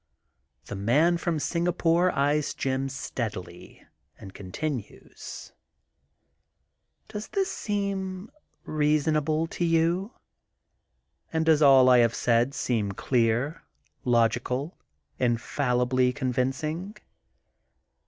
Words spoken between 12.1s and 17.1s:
said seem clear, logical, infallibly convincing!''